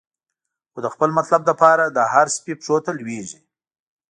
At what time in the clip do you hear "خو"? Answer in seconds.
0.71-0.79